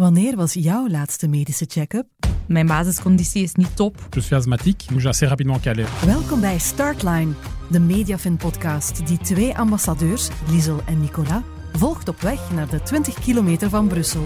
Wanneer 0.00 0.36
was 0.36 0.52
jouw 0.52 0.88
laatste 0.88 1.28
medische 1.28 1.64
check-up? 1.68 2.06
Mijn 2.46 2.66
basisconditie 2.66 3.42
is 3.42 3.54
niet 3.54 3.76
top. 3.76 4.06
Je 4.10 4.20
suis 4.20 4.38
asthmatique, 4.38 4.86
donc 4.88 5.00
j'ai 5.00 5.08
assez 5.08 5.28
rapidement 5.28 5.60
calé. 5.60 5.84
Welkom 6.06 6.40
bij 6.40 6.58
Startline, 6.58 7.32
de 7.70 7.80
Mediafin-podcast 7.80 9.06
die 9.06 9.18
twee 9.18 9.56
ambassadeurs, 9.56 10.28
Liesel 10.50 10.80
en 10.86 11.00
Nicolas, 11.00 11.42
volgt 11.72 12.08
op 12.08 12.20
weg 12.20 12.50
naar 12.52 12.68
de 12.68 12.82
20 12.82 13.14
kilometer 13.20 13.68
van 13.68 13.86
Brussel. 13.88 14.24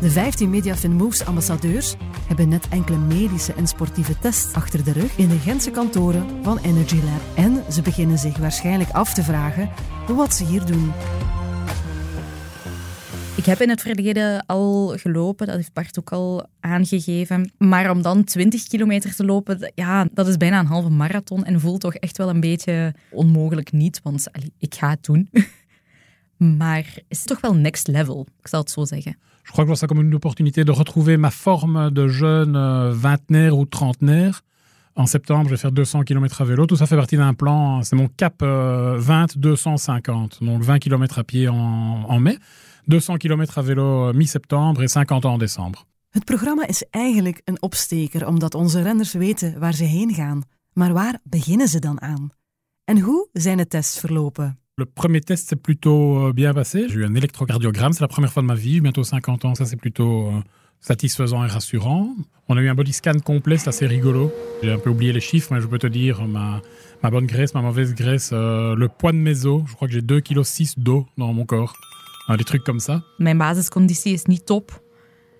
De 0.00 0.10
15 0.10 0.50
Mediafin 0.50 0.92
Moves 0.92 1.24
ambassadeurs 1.24 1.94
hebben 2.26 2.48
net 2.48 2.68
enkele 2.68 2.98
medische 2.98 3.52
en 3.52 3.66
sportieve 3.66 4.18
tests 4.18 4.54
achter 4.54 4.84
de 4.84 4.92
rug 4.92 5.16
in 5.16 5.28
de 5.28 5.38
Gentse 5.38 5.70
kantoren 5.70 6.26
van 6.42 6.58
Energy 6.58 6.94
Lab. 7.04 7.36
En 7.36 7.72
ze 7.72 7.82
beginnen 7.82 8.18
zich 8.18 8.36
waarschijnlijk 8.36 8.90
af 8.90 9.14
te 9.14 9.22
vragen 9.22 9.70
wat 10.06 10.34
ze 10.34 10.44
hier 10.44 10.64
doen. 10.64 10.92
Ik 13.38 13.44
heb 13.44 13.60
in 13.60 13.68
het 13.68 13.80
verleden 13.80 14.46
al 14.46 14.94
gelopen, 14.96 15.46
dat 15.46 15.56
heeft 15.56 15.72
Bart 15.72 15.98
ook 15.98 16.12
al 16.12 16.46
aangegeven. 16.60 17.52
Maar 17.58 17.90
om 17.90 18.02
dan 18.02 18.24
20 18.24 18.66
kilometer 18.66 19.14
te 19.14 19.24
lopen, 19.24 19.72
ja, 19.74 20.08
dat 20.12 20.28
is 20.28 20.36
bijna 20.36 20.58
een 20.58 20.66
halve 20.66 20.88
marathon 20.88 21.44
en 21.44 21.60
voelt 21.60 21.80
toch 21.80 21.94
echt 21.94 22.16
wel 22.16 22.28
een 22.28 22.40
beetje 22.40 22.94
onmogelijk 23.10 23.72
niet, 23.72 24.00
want 24.02 24.26
ik 24.58 24.74
ga 24.74 24.90
het 24.90 25.04
doen. 25.04 25.30
maar 26.58 26.94
is 27.08 27.24
toch 27.24 27.40
wel 27.40 27.54
next 27.54 27.86
level, 27.86 28.26
ik 28.40 28.48
zal 28.48 28.60
het 28.60 28.70
zo 28.70 28.84
zeggen. 28.84 29.16
Je 29.42 29.52
crois 29.52 29.68
que 29.68 29.76
ça 29.76 29.86
comme 29.86 30.02
une 30.02 30.14
opportunité 30.14 30.64
de 30.64 30.72
retrouver 30.72 31.20
ma 31.20 31.30
forme 31.30 31.92
de 31.92 32.08
jeune 32.08 32.58
euh, 32.58 33.00
vingtenaire 33.00 33.56
ou 33.56 33.66
trentenaire. 33.68 34.40
En 34.94 35.06
septembre, 35.06 35.44
je 35.44 35.50
vais 35.50 35.60
faire 35.60 35.72
200 35.72 36.02
km 36.02 36.40
à 36.40 36.44
vélo. 36.44 36.66
Tout 36.66 36.76
ça 36.76 36.86
fait 36.86 36.96
partie 36.96 37.16
d'un 37.16 37.34
plan. 37.34 37.82
C'est 37.82 37.96
mon 37.96 38.08
cap 38.08 38.42
euh, 38.42 39.00
20-250. 39.00 40.44
Donc 40.44 40.62
20 40.62 40.78
km 40.80 41.18
à 41.18 41.24
pied 41.24 41.48
en 41.48 42.20
mai. 42.20 42.38
200 42.88 43.18
km 43.18 43.58
à 43.58 43.62
vélo 43.62 44.12
mi-septembre 44.14 44.82
et 44.82 44.88
50 44.88 45.24
ans 45.24 45.34
en 45.34 45.38
décembre. 45.38 45.84
Het 46.10 46.24
programma 46.24 46.66
is 46.66 46.84
eigenlijk 46.90 47.40
een 47.44 47.62
opsteker 47.62 48.26
omdat 48.26 48.54
onze 48.54 48.82
renners 48.82 49.12
weten 49.12 49.58
waar 49.58 49.74
ze 49.74 49.84
heen 49.84 50.14
gaan. 50.14 50.42
Maar 50.72 50.92
waar 50.92 51.18
beginnen 51.22 51.68
ze 51.68 51.78
dan 51.78 52.00
aan? 52.00 52.30
En 52.84 53.00
hoe 53.00 53.28
zijn 53.32 53.56
de 53.56 53.66
tests 53.66 53.98
verlopen? 53.98 54.58
Le 54.74 54.86
premier 54.86 55.20
test 55.20 55.48
s'est 55.48 55.60
plutôt 55.60 56.16
euh, 56.16 56.32
bien 56.32 56.54
passé. 56.54 56.88
J'ai 56.88 56.98
eu 56.98 57.04
un 57.04 57.14
électrocardiogramme. 57.14 57.92
C'est 57.92 58.00
la 58.00 58.08
première 58.08 58.32
fois 58.32 58.42
de 58.42 58.46
ma 58.46 58.54
vie. 58.54 58.80
Bientôt 58.80 59.02
50 59.02 59.44
ans. 59.44 59.54
Ça, 59.56 59.64
c'est 59.64 59.76
plutôt 59.76 60.28
euh, 60.28 60.40
satisfaisant 60.80 61.44
et 61.44 61.48
rassurant. 61.48 62.14
On 62.48 62.56
a 62.56 62.60
eu 62.60 62.68
un 62.68 62.74
body 62.74 62.92
scan 62.92 63.18
complet. 63.24 63.58
C'est 63.58 63.68
assez 63.68 63.86
rigolo. 63.86 64.32
J'ai 64.62 64.72
un 64.72 64.78
peu 64.78 64.90
oublié 64.90 65.12
les 65.12 65.20
chiffres, 65.20 65.52
mais 65.52 65.60
je 65.60 65.66
peux 65.66 65.78
te 65.78 65.88
dire 65.88 66.24
ma, 66.26 66.62
ma 67.02 67.10
bonne 67.10 67.26
graisse, 67.26 67.54
ma 67.54 67.60
mauvaise 67.60 67.92
graisse, 67.94 68.30
euh, 68.32 68.76
le 68.76 68.88
poids 68.88 69.12
de 69.12 69.18
mes 69.18 69.46
os. 69.46 69.64
Je 69.66 69.74
crois 69.74 69.88
que 69.88 69.94
j'ai 69.94 70.00
2,6 70.00 70.74
kg 70.74 70.82
d'eau 70.82 71.06
dans 71.18 71.32
mon 71.32 71.44
corps. 71.44 71.74
Trucs 72.36 72.64
comme 72.64 72.80
ça. 72.80 73.04
Mijn 73.16 73.38
basisconditie 73.38 74.12
is 74.12 74.24
niet 74.24 74.46
top. 74.46 74.82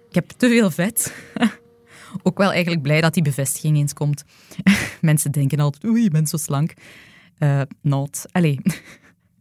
Ik 0.08 0.14
heb 0.14 0.28
te 0.28 0.48
veel 0.48 0.70
vet. 0.70 1.14
Ook 2.22 2.38
wel 2.38 2.52
eigenlijk 2.52 2.82
blij 2.82 3.00
dat 3.00 3.14
die 3.14 3.22
bevestiging 3.22 3.76
eens 3.76 3.92
komt. 3.92 4.24
Mensen 5.00 5.30
denken 5.30 5.60
altijd, 5.60 5.84
oei, 5.84 6.02
je 6.02 6.10
bent 6.10 6.28
zo 6.28 6.36
slank. 6.36 6.74
Uh, 7.38 7.60
not. 7.80 8.24
Allee. 8.32 8.60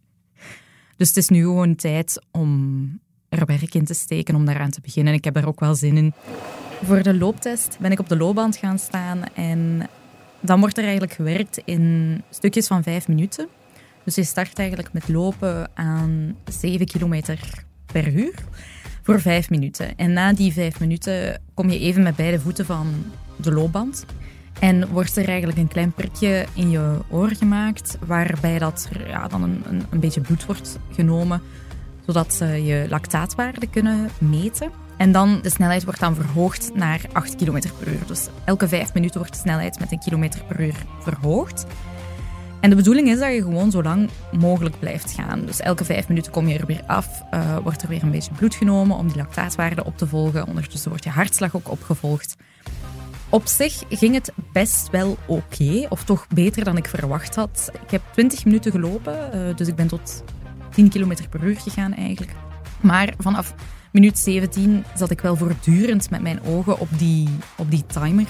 dus 0.98 1.08
het 1.08 1.17
is 1.17 1.30
nu 1.30 1.42
gewoon 1.42 1.76
tijd 1.76 2.26
om 2.31 3.00
er 3.30 3.45
werk 3.45 3.73
in 3.73 3.86
te 3.86 3.94
steken, 3.94 4.36
om 4.36 4.45
daaraan 4.45 4.70
te 4.70 4.82
beginnen. 4.82 5.14
Ik 5.14 5.23
heb 5.23 5.34
daar 5.34 5.48
ook 5.48 5.59
wel 5.59 5.76
zin 5.76 5.98
in. 5.98 6.14
Voor 6.84 7.04
de 7.04 7.14
looptest 7.14 7.78
ben 7.80 7.92
ik 7.92 8.00
op 8.00 8.09
de 8.09 8.17
loopband 8.17 8.56
gaan 8.56 8.80
staan 8.80 9.23
en 9.34 9.89
dan 10.39 10.59
wordt 10.59 10.78
er 10.78 10.84
eigenlijk 10.84 11.14
gewerkt 11.14 11.58
in 11.66 12.23
stukjes 12.30 12.67
van 12.67 12.84
vijf 12.84 13.08
minuten. 13.08 13.48
Dus 14.08 14.16
je 14.16 14.24
start 14.24 14.60
eigenlijk 14.60 14.94
met 14.94 15.08
lopen 15.08 15.70
aan 15.74 16.36
7 16.46 16.86
kilometer 16.86 17.40
per 17.86 18.14
uur 18.14 18.34
voor 19.04 19.22
5 19.22 19.50
minuten. 19.50 19.98
En 19.98 20.14
na 20.14 20.34
die 20.34 20.54
5 20.54 20.80
minuten 20.80 21.42
kom 21.54 21.70
je 21.70 21.80
even 21.80 22.04
met 22.04 22.16
beide 22.16 22.40
voeten 22.40 22.66
van 22.66 22.88
de 23.36 23.52
loopband. 23.52 24.06
En 24.60 24.88
wordt 24.88 25.18
er 25.18 25.28
eigenlijk 25.28 25.58
een 25.58 25.68
klein 25.68 25.92
prikje 25.92 26.46
in 26.54 26.70
je 26.70 26.98
oor 27.10 27.30
gemaakt, 27.30 27.98
waarbij 28.06 28.60
dat 28.60 28.90
er 28.94 29.08
ja, 29.08 29.28
dan 29.28 29.44
een, 29.44 29.64
een, 29.66 29.84
een 29.90 30.00
beetje 30.00 30.22
bloed 30.22 30.46
wordt 30.46 30.80
genomen, 30.92 31.42
zodat 32.06 32.34
ze 32.34 32.46
je 32.46 32.86
lactaatwaarde 32.90 33.67
kunnen 33.67 34.10
meten. 34.20 34.72
En 34.98 35.12
dan 35.12 35.40
de 35.42 35.50
snelheid 35.50 35.84
wordt 35.84 36.00
dan 36.00 36.16
verhoogd 36.16 36.72
naar 36.76 37.02
8 37.12 37.36
km 37.36 37.60
per 37.80 37.88
uur. 37.88 38.08
Dus 38.08 38.28
elke 38.46 38.67
5 38.67 38.94
minuten 38.94 39.20
wordt 39.20 39.34
de 39.34 39.40
snelheid 39.40 39.80
met 39.80 39.92
een 39.92 40.00
kilometer 40.00 40.44
per 40.44 40.62
uur 40.62 40.86
verhoogd. 41.00 41.66
En 42.60 42.70
de 42.70 42.76
bedoeling 42.76 43.08
is 43.10 43.20
dat 43.20 43.34
je 43.34 43.42
gewoon 43.42 43.72
zo 43.72 43.84
lang 43.84 44.10
mogelijk 44.32 44.80
blijft 44.80 45.12
gaan. 45.12 45.45
Dus 45.45 45.60
elke 45.60 45.86
vijf 45.86 46.08
minuten 46.08 46.32
kom 46.32 46.48
je 46.48 46.58
er 46.58 46.66
weer 46.66 46.84
af, 46.88 47.22
uh, 47.34 47.58
wordt 47.58 47.82
er 47.82 47.88
weer 47.88 48.04
een 48.04 48.12
beetje 48.12 48.34
bloed 48.34 48.56
genomen 48.56 48.98
om 48.98 49.08
die 49.08 49.18
lactaatwaarde 49.18 49.86
op 49.86 49.98
te 49.98 50.08
volgen. 50.08 50.48
Ondertussen 50.48 50.90
wordt 50.90 51.04
je 51.04 51.10
hartslag 51.10 51.56
ook 51.56 51.72
opgevolgd. 51.72 52.36
Op 53.30 53.48
zich 53.48 53.84
ging 53.90 54.14
het 54.14 54.32
best 54.52 54.90
wel 54.90 55.17
oké, 55.26 55.86
of 55.90 56.04
toch 56.04 56.28
beter 56.28 56.64
dan 56.64 56.78
ik 56.78 56.88
verwacht 56.88 57.36
had. 57.36 57.72
Ik 57.84 57.92
heb 57.92 58.02
20 58.12 58.46
minuten 58.46 58.72
gelopen, 58.72 59.30
uh, 59.36 59.56
dus 59.56 59.67
ik 59.67 59.76
ben 59.76 59.88
tot 59.88 60.23
10 60.72 60.90
km 60.90 61.14
per 61.30 61.44
uur 61.44 61.60
gegaan 61.60 61.94
eigenlijk. 61.94 62.32
Maar 62.82 63.14
vanaf 63.17 63.54
minuut 63.92 64.20
17 64.20 64.84
zat 64.96 65.12
ik 65.12 65.22
wel 65.22 65.36
voortdurend 65.36 66.10
met 66.10 66.22
mijn 66.22 66.44
ogen 66.44 66.80
op 66.80 66.90
die, 66.98 67.30
op 67.58 67.72
die 67.72 67.86
timer 67.86 68.28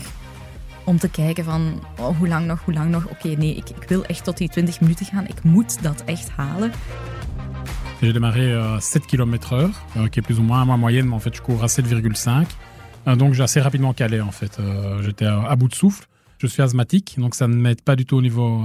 om 0.87 0.97
te 0.97 1.09
kijken 1.09 1.43
van 1.43 1.83
oh, 1.99 2.17
hoe 2.17 2.27
lang 2.27 2.45
nog, 2.45 2.63
hoe 2.63 2.73
lang 2.73 2.89
nog. 2.89 3.03
Oké, 3.03 3.13
okay, 3.13 3.33
nee, 3.33 3.55
ik, 3.55 3.69
ik 3.69 3.87
wil 3.87 4.05
echt 4.05 4.23
tot 4.23 4.37
die 4.37 4.49
20 4.49 4.81
minuten 4.81 5.05
gaan. 5.05 5.27
Ik 5.27 5.43
moet 5.43 5.83
dat 5.83 6.03
echt 6.05 6.29
halen. 6.29 6.71
J'ai 8.01 8.13
démarré 8.13 8.55
à 8.55 8.79
7 8.79 9.05
km 9.05 9.37
heure, 9.49 9.69
euh, 9.95 10.07
qui 10.07 10.19
est 10.19 10.25
plus 10.25 10.37
ou 10.39 10.43
moins 10.43 10.65
ma 10.65 10.77
moyenne, 10.77 11.07
mais 11.07 11.15
en 11.15 11.19
fait 11.19 11.35
je 11.35 11.41
cours 11.41 11.63
à 11.63 11.67
7,5. 11.67 12.45
Euh, 13.07 13.15
donc 13.15 13.33
j'ai 13.33 13.43
assez 13.43 13.59
rapidement 13.59 13.93
calé 13.93 14.21
en 14.21 14.31
fait. 14.31 14.59
Euh, 14.59 15.01
J'étais 15.01 15.25
à, 15.25 15.55
bout 15.55 15.67
de 15.67 15.75
souffle. 15.75 16.05
Je 16.37 16.47
suis 16.47 16.61
asthmatique, 16.61 17.15
donc 17.17 17.35
ça 17.35 17.47
ne 17.47 17.55
m'aide 17.55 17.81
pas 17.81 17.95
du 17.95 18.05
tout 18.05 18.17
au 18.17 18.21
niveau 18.21 18.63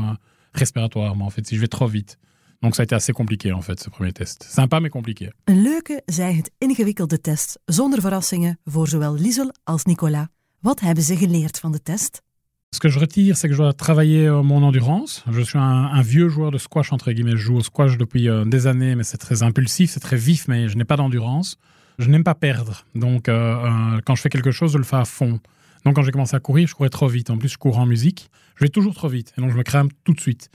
respiratoire, 0.53 1.17
mais 1.17 1.25
en 1.25 1.31
fait 1.31 1.47
si 1.47 1.57
je 1.57 1.61
vais 1.61 1.69
trop 1.69 1.89
vite. 1.89 2.19
Donc 2.61 2.77
ça 2.77 2.83
a 2.83 2.85
été 2.85 2.95
assez 2.95 3.13
compliqué 3.13 3.53
en 3.53 3.63
fait, 3.63 3.81
ce 3.81 3.91
premier 3.91 4.13
test. 4.13 4.45
Sympa, 4.45 4.81
mais 4.81 4.91
compliqué. 4.91 5.31
Een 5.47 5.63
leuke, 5.63 6.03
zij 6.07 6.35
het 6.35 6.51
ingewikkelde 6.59 7.21
test, 7.21 7.59
zonder 7.65 8.01
verrassingen 8.01 8.59
voor 8.65 8.89
zowel 8.89 9.15
Liesel 9.15 9.53
als 9.65 9.85
Nicolas. 9.85 10.27
Wat 10.63 10.81
hebben 10.81 11.05
ze 11.05 11.17
geleerd 11.17 11.59
van 11.59 11.73
de 11.73 11.83
test? 11.83 12.23
Ce 12.71 12.79
que 12.79 12.89
je 12.89 12.99
retire, 12.99 13.37
c'est 13.37 13.49
que 13.49 13.55
je 13.55 13.59
dois 13.59 13.73
travailler 13.73 14.29
euh, 14.29 14.43
mon 14.43 14.63
endurance. 14.63 15.25
Je 15.31 15.41
suis 15.41 15.59
un, 15.59 16.03
vieux 16.03 16.29
joueur 16.29 16.53
de 16.53 16.59
squash, 16.59 16.93
entre 16.93 17.11
guillemets. 17.11 17.33
Je 17.33 17.37
joue 17.49 17.57
au 17.57 17.63
squash 17.63 17.99
depuis 17.99 18.29
euh, 18.29 18.45
des 18.45 18.67
années, 18.69 18.95
mais 18.95 19.03
c'est 19.03 19.19
très 19.19 19.43
impulsif, 19.43 19.91
c'est 19.91 20.01
très 20.01 20.17
vif, 20.17 20.47
mais 20.47 20.69
je 20.69 20.77
n'ai 20.77 20.85
pas 20.85 20.97
d'endurance. 20.97 21.57
Je 21.99 22.09
n'aime 22.09 22.23
pas 22.23 22.37
perdre. 22.37 22.85
Donc, 22.95 23.29
euh, 23.29 24.01
quand 24.05 24.15
je 24.15 24.23
fais 24.23 24.29
quelque 24.29 24.53
chose, 24.53 24.73
je 24.73 24.79
le 24.79 24.85
fais 24.85 24.97
à 24.97 25.05
fond. 25.05 25.41
Donc, 25.85 25.97
quand 25.97 26.03
j'ai 26.03 26.13
commencé 26.13 26.37
à 26.37 26.41
courir, 26.41 26.69
je 26.69 26.75
courais 26.75 26.91
trop 26.91 27.09
vite. 27.09 27.31
En 27.31 27.39
plus, 27.39 27.49
je 27.49 27.59
cours 27.59 27.79
en 27.79 27.87
musique. 27.87 28.31
Je 28.55 28.65
vais 28.65 28.71
toujours 28.71 28.95
trop 28.95 29.09
vite. 29.09 29.33
Et 29.37 29.41
donc, 29.41 29.51
je 29.51 29.57
me 29.57 29.65
crame 29.65 29.89
tout 30.05 30.15
de 30.15 30.21
suite. 30.21 30.49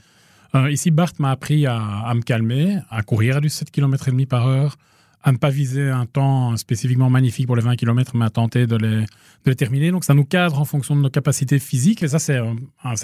Ici, 0.54 0.90
Bart 0.90 1.12
m'a 1.18 1.32
appris 1.32 1.66
à, 1.66 1.76
à, 1.76 2.14
me 2.14 2.22
calmer, 2.22 2.78
à 2.88 3.02
courir 3.02 3.36
à 3.36 3.40
du 3.40 3.50
7 3.50 3.70
km 3.70 4.08
et 4.08 4.10
demi 4.12 4.24
par 4.24 4.46
heure, 4.46 4.76
à 5.22 5.32
ne 5.32 5.36
pas 5.36 5.50
viser 5.50 5.88
un 5.90 6.06
temps 6.06 6.56
spécifiquement 6.56 7.10
magnifique 7.10 7.46
pour 7.46 7.56
les 7.56 7.62
20 7.62 7.76
km, 7.76 8.16
mais 8.16 8.26
à 8.26 8.30
tenter 8.30 8.66
de 8.66 8.76
les, 8.76 9.00
de 9.00 9.06
les 9.46 9.56
terminer. 9.56 9.90
Donc 9.90 10.04
ça 10.04 10.14
nous 10.14 10.24
cadre 10.24 10.60
en 10.60 10.64
fonction 10.64 10.94
de 10.96 11.00
nos 11.00 11.10
capacités 11.10 11.58
physiques. 11.58 12.02
Et 12.02 12.08
ça, 12.08 12.18
c'est 12.18 12.40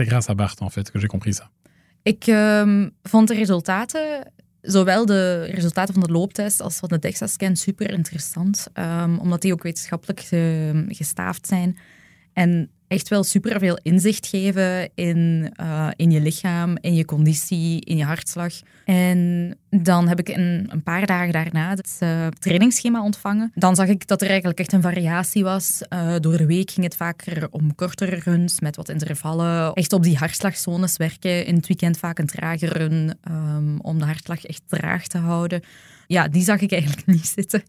grâce 0.04 0.30
à 0.30 0.34
Bart, 0.34 0.56
en 0.60 0.70
fait, 0.70 0.90
que 0.90 0.98
j'ai 0.98 1.08
compris 1.08 1.34
ça. 1.34 1.50
Ik 2.06 2.26
um, 2.26 2.90
vond 3.02 3.28
de 3.28 3.34
resultaten, 3.34 4.32
zowel 4.62 5.06
de 5.06 5.44
resultaten 5.44 5.94
van 5.94 6.02
de 6.02 6.12
looptest 6.12 6.60
als 6.60 6.78
van 6.78 6.88
de 6.88 6.98
DEXA-scan, 6.98 7.56
super 7.56 7.90
interessant. 7.90 8.66
Um, 8.74 9.18
omdat 9.18 9.42
die 9.42 9.52
ook 9.52 9.62
wetenschappelijk 9.62 10.20
ge, 10.20 10.84
gestaafd 10.88 11.46
zijn. 11.46 11.76
En 12.32 12.70
echt 12.88 13.08
wel 13.08 13.24
super 13.24 13.58
veel 13.58 13.78
inzicht 13.82 14.26
geven 14.26 14.90
in, 14.94 15.52
uh, 15.60 15.88
in 15.96 16.10
je 16.10 16.20
lichaam, 16.20 16.76
in 16.80 16.94
je 16.94 17.04
conditie, 17.04 17.80
in 17.84 17.96
je 17.96 18.04
hartslag. 18.04 18.52
En 18.84 19.54
dan 19.70 20.08
heb 20.08 20.18
ik 20.18 20.28
een, 20.28 20.66
een 20.68 20.82
paar 20.82 21.06
dagen 21.06 21.32
daarna 21.32 21.70
het 21.70 21.98
uh, 22.02 22.26
trainingsschema 22.26 23.02
ontvangen. 23.02 23.52
Dan 23.54 23.74
zag 23.74 23.88
ik 23.88 24.06
dat 24.06 24.22
er 24.22 24.28
eigenlijk 24.28 24.58
echt 24.58 24.72
een 24.72 24.82
variatie 24.82 25.44
was. 25.44 25.82
Uh, 25.88 26.14
door 26.20 26.36
de 26.36 26.46
week 26.46 26.70
ging 26.70 26.86
het 26.86 26.96
vaker 26.96 27.48
om 27.50 27.74
kortere 27.74 28.20
runs 28.24 28.60
met 28.60 28.76
wat 28.76 28.88
intervallen. 28.88 29.72
Echt 29.72 29.92
op 29.92 30.02
die 30.02 30.16
hartslagzones 30.16 30.96
werken. 30.96 31.46
In 31.46 31.54
het 31.54 31.66
weekend 31.66 31.98
vaak 31.98 32.18
een 32.18 32.26
trage 32.26 32.66
run 32.66 33.18
um, 33.30 33.80
om 33.80 33.98
de 33.98 34.04
hartslag 34.04 34.44
echt 34.44 34.62
traag 34.66 35.06
te 35.06 35.18
houden. 35.18 35.62
Ja, 36.06 36.28
die 36.28 36.42
zag 36.42 36.60
ik 36.60 36.72
eigenlijk 36.72 37.06
niet 37.16 37.26
zitten. 37.26 37.62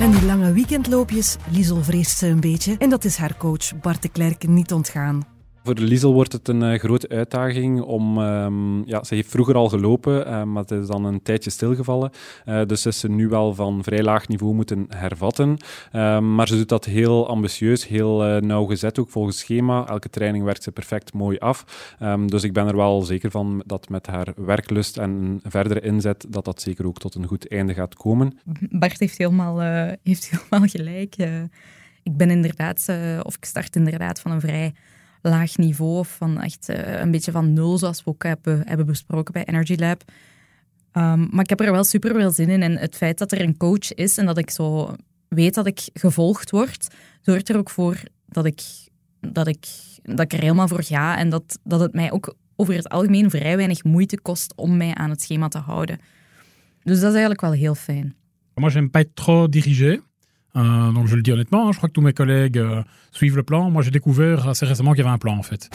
En 0.00 0.10
die 0.10 0.24
lange 0.24 0.52
weekendloopjes, 0.52 1.36
Liesel 1.50 1.82
vreest 1.82 2.18
ze 2.18 2.26
een 2.26 2.40
beetje. 2.40 2.76
En 2.78 2.90
dat 2.90 3.04
is 3.04 3.16
haar 3.16 3.36
coach 3.36 3.69
Bart 3.74 4.02
de 4.02 4.08
Klerk 4.08 4.48
niet 4.48 4.72
ontgaan. 4.72 5.24
Voor 5.64 5.74
Liesel 5.74 6.12
wordt 6.12 6.32
het 6.32 6.48
een 6.48 6.62
uh, 6.62 6.78
grote 6.78 7.08
uitdaging 7.08 7.80
om... 7.80 8.18
Um, 8.18 8.86
ja, 8.86 9.04
ze 9.04 9.14
heeft 9.14 9.30
vroeger 9.30 9.54
al 9.54 9.68
gelopen, 9.68 10.26
uh, 10.26 10.42
maar 10.42 10.62
het 10.62 10.70
is 10.70 10.86
dan 10.86 11.04
een 11.04 11.22
tijdje 11.22 11.50
stilgevallen. 11.50 12.10
Uh, 12.46 12.64
dus 12.66 12.86
is 12.86 12.98
ze 12.98 13.08
nu 13.08 13.28
wel 13.28 13.54
van 13.54 13.84
vrij 13.84 14.02
laag 14.02 14.28
niveau 14.28 14.54
moeten 14.54 14.86
hervatten. 14.88 15.56
Um, 15.92 16.34
maar 16.34 16.48
ze 16.48 16.56
doet 16.56 16.68
dat 16.68 16.84
heel 16.84 17.28
ambitieus, 17.28 17.86
heel 17.86 18.40
nauwgezet, 18.40 18.98
ook 18.98 19.10
volgens 19.10 19.38
schema. 19.38 19.86
Elke 19.86 20.10
training 20.10 20.44
werkt 20.44 20.62
ze 20.62 20.72
perfect 20.72 21.12
mooi 21.12 21.38
af. 21.38 21.64
Um, 22.02 22.30
dus 22.30 22.42
ik 22.42 22.52
ben 22.52 22.66
er 22.66 22.76
wel 22.76 23.02
zeker 23.02 23.30
van 23.30 23.62
dat 23.66 23.88
met 23.88 24.06
haar 24.06 24.32
werklust 24.36 24.96
en 24.98 25.40
verdere 25.42 25.80
inzet, 25.80 26.26
dat 26.28 26.44
dat 26.44 26.60
zeker 26.62 26.86
ook 26.86 26.98
tot 26.98 27.14
een 27.14 27.26
goed 27.26 27.48
einde 27.48 27.74
gaat 27.74 27.94
komen. 27.94 28.38
Bart 28.70 29.00
heeft 29.00 29.18
helemaal, 29.18 29.60
heeft 30.02 30.30
helemaal 30.30 30.68
gelijk. 30.68 31.16
Ik 32.02 32.16
ben 32.16 32.30
inderdaad, 32.30 32.86
of 33.22 33.36
ik 33.36 33.44
start 33.44 33.76
inderdaad 33.76 34.20
van 34.20 34.30
een 34.30 34.40
vrij 34.40 34.74
laag 35.22 35.56
niveau, 35.56 36.06
van 36.06 36.40
echt 36.40 36.70
uh, 36.70 37.00
een 37.00 37.10
beetje 37.10 37.32
van 37.32 37.52
nul, 37.52 37.78
zoals 37.78 38.04
we 38.04 38.10
ook 38.10 38.22
hebben, 38.22 38.62
hebben 38.64 38.86
besproken 38.86 39.32
bij 39.32 39.44
Energy 39.44 39.74
Lab. 39.74 40.02
Um, 40.92 41.28
maar 41.30 41.42
ik 41.42 41.48
heb 41.48 41.60
er 41.60 41.72
wel 41.72 41.84
super 41.84 42.14
veel 42.14 42.30
zin 42.30 42.48
in. 42.48 42.62
En 42.62 42.76
het 42.76 42.96
feit 42.96 43.18
dat 43.18 43.32
er 43.32 43.40
een 43.40 43.56
coach 43.56 43.94
is 43.94 44.18
en 44.18 44.26
dat 44.26 44.38
ik 44.38 44.50
zo 44.50 44.94
weet 45.28 45.54
dat 45.54 45.66
ik 45.66 45.88
gevolgd 45.92 46.50
word, 46.50 46.94
zorgt 47.20 47.48
er 47.48 47.56
ook 47.56 47.70
voor 47.70 47.96
dat 48.26 48.44
ik, 48.44 48.62
dat 49.20 49.46
ik, 49.46 49.66
dat 50.02 50.20
ik 50.20 50.32
er 50.32 50.40
helemaal 50.40 50.68
voor 50.68 50.82
ga. 50.82 51.18
En 51.18 51.28
dat, 51.28 51.58
dat 51.64 51.80
het 51.80 51.92
mij 51.92 52.12
ook 52.12 52.34
over 52.56 52.74
het 52.74 52.88
algemeen 52.88 53.30
vrij 53.30 53.56
weinig 53.56 53.84
moeite 53.84 54.20
kost 54.20 54.54
om 54.56 54.76
mij 54.76 54.94
aan 54.94 55.10
het 55.10 55.22
schema 55.22 55.48
te 55.48 55.58
houden. 55.58 55.98
Dus 56.82 56.96
dat 56.96 57.08
is 57.08 57.10
eigenlijk 57.10 57.40
wel 57.40 57.52
heel 57.52 57.74
fijn. 57.74 58.14
Moi, 58.54 58.70
j'aime 58.72 58.88
pas 58.88 59.02
être 59.02 59.14
trop 59.14 59.52
dirigé. 59.52 60.00
Euh, 60.56 60.92
donc 60.92 61.06
je 61.06 61.16
le 61.16 61.22
dis 61.22 61.32
honnêtement, 61.32 61.68
hein, 61.68 61.72
je 61.72 61.76
crois 61.76 61.88
que 61.88 61.94
tous 61.94 62.00
mes 62.00 62.12
collègues 62.12 62.58
euh, 62.58 62.82
suivent 63.12 63.36
le 63.36 63.42
plan. 63.42 63.70
Moi 63.70 63.82
j'ai 63.82 63.90
découvert 63.90 64.48
assez 64.48 64.66
récemment 64.66 64.92
qu'il 64.92 65.04
y 65.04 65.06
avait 65.06 65.14
un 65.14 65.18
plan 65.18 65.36
en 65.36 65.42
fait. 65.42 65.70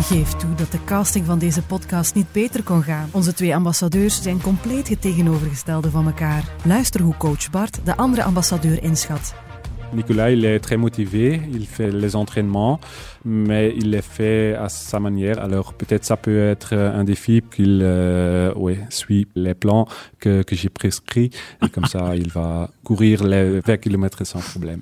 Geef 0.00 0.34
toe 0.36 0.54
dat 0.54 0.72
de 0.72 0.78
casting 0.84 1.24
van 1.26 1.38
deze 1.38 1.62
podcast 1.62 2.14
niet 2.14 2.32
beter 2.32 2.62
kon 2.62 2.82
gaan. 2.82 3.08
Onze 3.12 3.34
twee 3.34 3.54
ambassadeurs 3.54 4.22
zijn 4.22 4.40
compleet 4.40 4.88
het 4.88 5.00
tegenovergestelde 5.00 5.90
van 5.90 6.06
elkaar. 6.06 6.44
Luister 6.64 7.00
hoe 7.00 7.16
coach 7.16 7.50
Bart 7.50 7.80
de 7.84 7.96
andere 7.96 8.22
ambassadeur 8.22 8.82
inschat. 8.82 9.45
Nicolas, 9.94 10.30
il 10.30 10.44
est 10.44 10.60
très 10.60 10.76
motivé, 10.76 11.40
il 11.52 11.66
fait 11.66 11.90
les 11.90 12.16
entraînements, 12.16 12.80
mais 13.24 13.72
il 13.76 13.90
les 13.90 14.02
fait 14.02 14.54
à 14.54 14.68
sa 14.68 15.00
manière. 15.00 15.38
Alors 15.42 15.74
peut-être 15.74 16.04
ça 16.04 16.16
peut 16.16 16.48
être 16.48 16.74
un 16.74 17.04
défi 17.04 17.42
qu'il 17.54 17.80
euh, 17.82 18.52
suit 18.90 19.26
les 19.34 19.54
plans 19.54 19.86
que, 20.20 20.42
que 20.42 20.54
j'ai 20.56 20.68
prescrits 20.68 21.30
et 21.64 21.68
comme 21.68 21.86
ça 21.86 22.16
il 22.16 22.30
va 22.30 22.70
courir 22.84 23.24
les 23.24 23.60
20 23.60 23.76
km 23.78 24.24
sans 24.24 24.40
problème. 24.40 24.80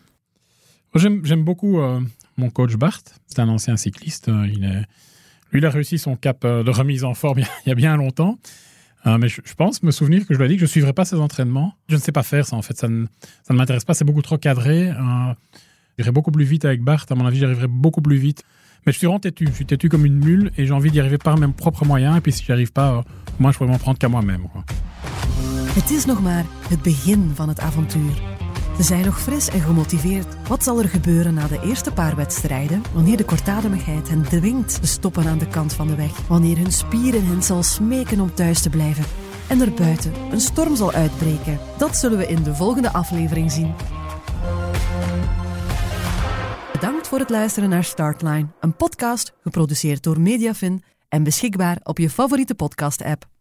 J'aime 0.94 1.42
beaucoup 1.42 1.80
euh, 1.80 2.00
mon 2.36 2.50
coach 2.50 2.74
Bart, 2.76 3.00
c'est 3.26 3.40
un 3.40 3.48
ancien 3.48 3.76
cycliste. 3.76 4.28
Euh, 4.28 4.46
lui, 4.46 5.60
il 5.60 5.66
a 5.66 5.70
réussi 5.70 5.98
son 5.98 6.16
cap 6.16 6.44
euh, 6.44 6.62
de 6.62 6.70
remise 6.70 7.04
en 7.04 7.14
forme 7.14 7.38
il 7.66 7.68
y 7.68 7.72
a 7.72 7.74
bien 7.74 7.96
longtemps. 7.96 8.38
Euh, 9.06 9.18
mais 9.18 9.28
je, 9.28 9.40
pense 9.56 9.82
me 9.82 9.90
souvenir 9.90 10.26
que 10.26 10.32
je 10.32 10.38
lui 10.38 10.46
ai 10.46 10.48
dit 10.48 10.54
que 10.54 10.60
je 10.60 10.64
ne 10.64 10.70
suivrais 10.70 10.92
pas 10.92 11.04
ses 11.04 11.16
entraînements. 11.16 11.74
Je 11.88 11.96
ne 11.96 12.00
sais 12.00 12.12
pas 12.12 12.22
faire 12.22 12.46
ça, 12.46 12.56
en 12.56 12.62
fait. 12.62 12.76
Ça 12.76 12.88
ne, 12.88 13.06
ça 13.42 13.52
ne 13.52 13.58
m'intéresse 13.58 13.84
pas. 13.84 13.94
C'est 13.94 14.04
beaucoup 14.04 14.22
trop 14.22 14.38
cadré. 14.38 14.88
Euh, 14.88 15.34
j'irai 15.98 16.10
beaucoup 16.10 16.30
plus 16.30 16.44
vite 16.44 16.64
avec 16.64 16.82
Bart. 16.82 17.04
À 17.10 17.14
mon 17.14 17.26
avis, 17.26 17.38
j'arriverai 17.38 17.66
beaucoup 17.66 18.00
plus 18.00 18.16
vite. 18.16 18.42
Mais 18.86 18.92
je 18.92 18.98
suis 18.98 19.06
vraiment 19.06 19.20
têtu. 19.20 19.46
Je 19.48 19.52
suis 19.52 19.66
têtu 19.66 19.88
comme 19.88 20.06
une 20.06 20.24
mule 20.24 20.52
et 20.56 20.66
j'ai 20.66 20.72
envie 20.72 20.90
d'y 20.90 21.00
arriver 21.00 21.18
par 21.18 21.38
mes 21.38 21.48
propres 21.48 21.84
moyens. 21.84 22.16
Et 22.16 22.20
puis 22.20 22.32
si 22.32 22.44
j'y 22.44 22.52
arrive 22.52 22.72
pas, 22.72 22.92
euh, 22.92 23.02
moi, 23.38 23.52
je 23.52 23.58
pourrais 23.58 23.70
m'en 23.70 23.78
prendre 23.78 23.98
qu'à 23.98 24.08
moi-même. 24.08 24.46
Ze 28.76 28.82
zijn 28.82 29.04
nog 29.04 29.20
fris 29.20 29.48
en 29.48 29.60
gemotiveerd. 29.60 30.48
Wat 30.48 30.62
zal 30.62 30.78
er 30.78 30.88
gebeuren 30.88 31.34
na 31.34 31.46
de 31.46 31.60
eerste 31.64 31.92
paar 31.92 32.16
wedstrijden? 32.16 32.82
Wanneer 32.92 33.16
de 33.16 33.24
kortademigheid 33.24 34.08
hen 34.08 34.22
dwingt 34.22 34.80
te 34.80 34.86
stoppen 34.86 35.26
aan 35.26 35.38
de 35.38 35.48
kant 35.48 35.72
van 35.72 35.86
de 35.86 35.94
weg. 35.94 36.26
Wanneer 36.26 36.56
hun 36.56 36.72
spieren 36.72 37.26
hen 37.26 37.42
zal 37.42 37.62
smeken 37.62 38.20
om 38.20 38.34
thuis 38.34 38.62
te 38.62 38.70
blijven. 38.70 39.04
En 39.48 39.60
er 39.60 39.72
buiten 39.72 40.12
een 40.30 40.40
storm 40.40 40.76
zal 40.76 40.92
uitbreken. 40.92 41.58
Dat 41.78 41.96
zullen 41.96 42.18
we 42.18 42.26
in 42.26 42.42
de 42.42 42.54
volgende 42.54 42.92
aflevering 42.92 43.52
zien. 43.52 43.74
Bedankt 46.72 47.08
voor 47.08 47.18
het 47.18 47.30
luisteren 47.30 47.68
naar 47.68 47.84
Startline, 47.84 48.46
een 48.60 48.76
podcast 48.76 49.32
geproduceerd 49.42 50.02
door 50.02 50.20
Mediafin 50.20 50.82
en 51.08 51.22
beschikbaar 51.22 51.78
op 51.82 51.98
je 51.98 52.10
favoriete 52.10 52.54
podcast-app. 52.54 53.33